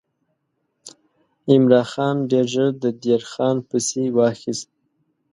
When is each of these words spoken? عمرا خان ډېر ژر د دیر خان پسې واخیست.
عمرا 1.51 1.81
خان 1.91 2.15
ډېر 2.31 2.45
ژر 2.53 2.69
د 2.83 2.85
دیر 3.03 3.21
خان 3.31 3.57
پسې 3.69 4.03
واخیست. 4.17 4.69